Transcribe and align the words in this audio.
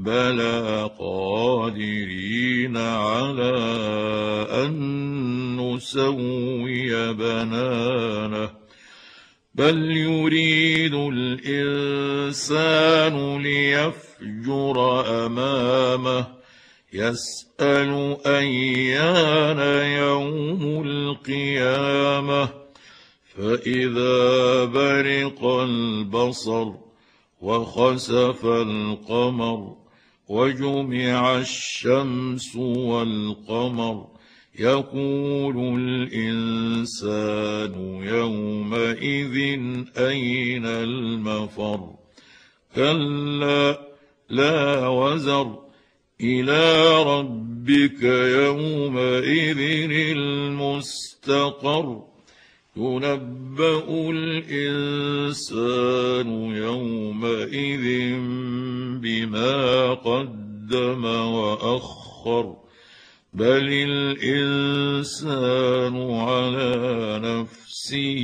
بلى 0.00 0.90
قادرين 0.98 2.76
على 2.76 3.56
أن 4.50 5.56
نسوي 5.56 7.12
بنانه 7.12 8.50
بل 9.54 9.90
يريد 9.90 10.94
الإنسان 10.94 12.56
ليفجر 13.42 14.76
أمامه 15.26 16.26
يسأل 16.92 18.16
أيان 18.26 19.58
يوم 20.02 20.82
القيامة 20.86 22.48
فإذا 23.36 24.64
برق 24.64 25.44
البصر 25.44 26.72
وخسف 27.40 28.44
القمر 28.44 29.79
وجمع 30.30 31.38
الشمس 31.38 32.56
والقمر 32.56 34.06
يقول 34.58 35.56
الإنسان 35.80 37.74
يومئذ 38.02 39.36
أين 39.98 40.66
المفر 40.66 41.90
كلا 42.74 43.80
لا 44.30 44.88
وزر 44.88 45.58
إلى 46.20 47.02
ربك 47.02 48.02
يومئذ 48.42 49.58
المستقر 50.16 52.02
ينبأ 52.76 54.10
الإنسان 54.10 55.50
يومئذ 56.56 58.14
بما 59.30 59.94
قدم 59.94 61.04
وأخر 61.04 62.56
بل 63.34 63.68
الإنسان 64.18 66.10
على 66.12 67.20
نفسه 67.24 68.22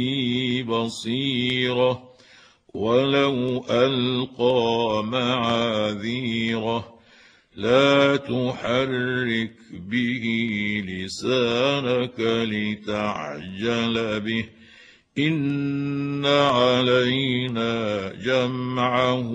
بصيرة 0.62 2.12
ولو 2.74 3.64
ألقى 3.70 5.04
معاذيره 5.04 6.96
لا 7.56 8.16
تحرك 8.16 9.52
به 9.72 10.24
لسانك 10.88 12.20
لتعجل 12.20 14.20
به. 14.20 14.44
ان 15.18 16.26
علينا 16.26 18.08
جمعه 18.24 19.30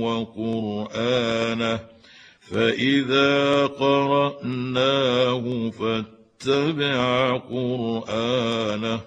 وقرانه 0.00 1.80
فاذا 2.40 3.66
قراناه 3.66 5.70
فاتبع 5.70 7.36
قرانه 7.36 9.00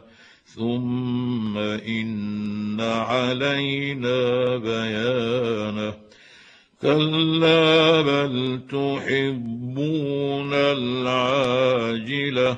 ثم 0.45 1.58
ان 1.58 2.82
علينا 2.82 4.58
بيانه 4.58 5.93
كلا 6.82 8.02
بل 8.02 8.60
تحبون 8.70 10.54
العاجله 10.54 12.58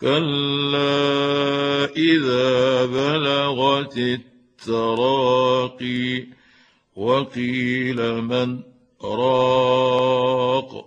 كلا 0.00 1.84
اذا 1.96 2.86
بلغت 2.86 3.98
التراقي 3.98 5.16
وقيل 6.96 8.22
من 8.22 8.60
راق 9.02 10.86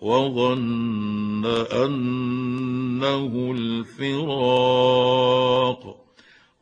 وظن 0.00 1.46
انه 1.72 3.54
الفراق 3.58 5.06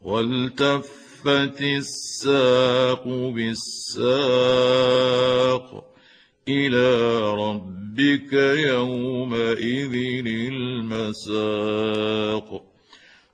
والتف 0.02 1.04
والتفت 1.24 1.60
الساق 1.60 3.04
بالساق 3.08 4.14
إلى 6.48 7.18
ربك 7.94 8.32
يومئذ 8.68 9.94
المساق 11.16 12.62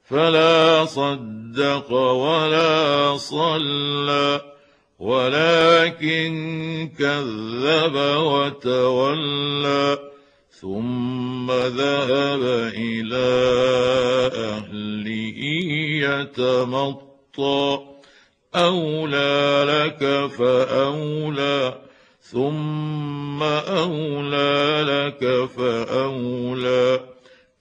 فلا 0.05 0.85
صدق 0.85 1.93
ولا 1.93 3.17
صلى 3.17 4.41
ولكن 4.99 6.91
كذب 6.99 7.95
وتولى 8.17 9.99
ثم 10.51 11.51
ذهب 11.51 12.43
إلى 12.77 13.31
أهله 14.35 15.39
يتمطى. 16.07 17.11
حقا 17.41 18.01
أولى 18.55 19.65
لك 19.69 20.31
فأولى. 20.31 21.90
ثم 22.21 23.43
أولى 23.43 24.85
لك 24.89 25.49
فأولى 25.57 27.01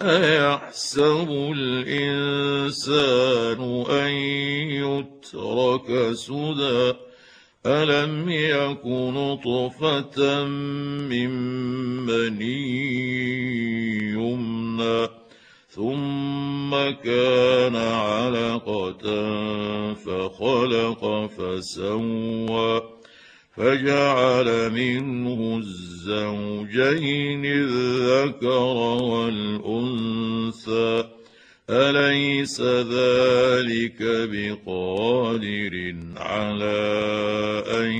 أيحسب 0.01 1.29
الإنسان 1.55 3.05
أن 3.89 4.11
يترك 4.79 6.13
سدى 6.13 6.93
ألم 7.65 8.29
يك 8.29 8.85
نطفة 8.85 10.43
من 11.09 11.29
مني 12.05 12.89
يمنى 14.13 15.07
ثم 15.69 16.71
كان 17.03 17.75
علقة 17.75 19.03
فخلق 19.93 21.29
فسوى 21.37 22.98
فجعل 23.59 24.71
منه 24.71 25.57
الزوجين 25.57 27.45
الذكر 27.45 28.63
والأنثى. 29.03 31.03
أليس 31.69 32.61
ذلك 32.61 33.97
بقادر 34.01 35.95
على 36.17 36.81
أن 37.67 37.91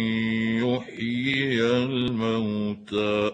يحيي 0.63 1.61
الموتى؟ 1.61 3.31